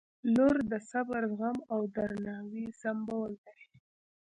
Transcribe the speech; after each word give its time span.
•لور 0.35 0.55
د 0.71 0.73
صبر، 0.91 1.21
زغم 1.37 1.57
او 1.73 1.79
درناوي 1.95 2.65
سمبول 2.81 3.31
دی. 3.45 3.59